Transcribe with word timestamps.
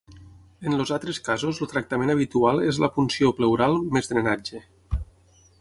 En 0.69 0.75
els 0.77 0.93
altres 0.95 1.19
casos 1.27 1.59
el 1.65 1.69
tractament 1.75 2.13
habitual 2.15 2.65
és 2.71 2.81
la 2.85 2.91
punció 2.97 3.33
pleural 3.41 3.81
més 3.99 4.11
drenatge. 4.15 4.65